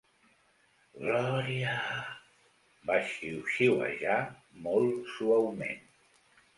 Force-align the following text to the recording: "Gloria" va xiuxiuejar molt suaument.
"Gloria" 1.01 1.75
va 2.89 2.97
xiuxiuejar 3.13 4.19
molt 4.69 5.15
suaument. 5.17 5.91